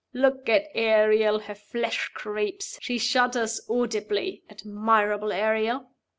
[0.13, 1.41] Look at Ariel!
[1.41, 4.41] Her flesh creeps; she shudders audibly.
[4.49, 5.91] Admirable Ariel!"